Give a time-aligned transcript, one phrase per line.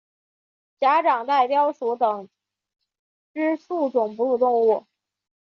[0.79, 2.27] 假掌袋貂属等
[3.35, 4.87] 之数种哺乳动物。